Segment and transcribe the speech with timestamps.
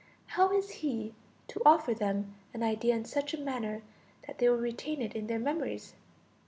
[0.25, 1.13] How is he
[1.49, 3.83] to offer them an idea in such a manner
[4.25, 5.93] that they will retain it in their memories?